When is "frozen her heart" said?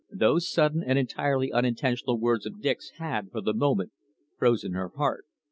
4.35-5.25